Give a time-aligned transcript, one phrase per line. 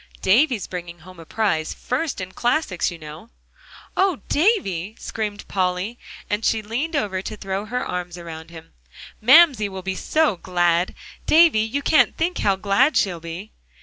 [0.23, 3.29] "Davie's bringing home a prize; first in classics, you know."
[3.95, 8.73] "Oh, Davie!" screamed Polly, and she leaned over to throw her arms around him;
[9.21, 10.95] "Mamsie will be so glad.
[11.27, 13.51] Davie, you can't think how glad she'll be!"